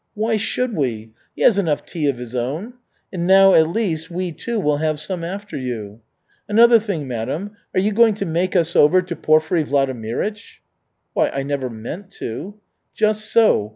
[0.15, 1.11] "Why should we?
[1.35, 2.73] He has enough tea of his own.
[3.13, 6.01] And now, at least, we, too, will have some after you.
[6.49, 10.57] Another thing, madam, are you going to make us over to Porfiry Vladimirych?"
[11.13, 12.55] "Why, I never meant to."
[12.95, 13.69] "Just so.